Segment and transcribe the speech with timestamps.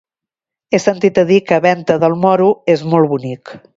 [0.69, 3.55] He sentit a dir que Venta del Moro és molt bonic.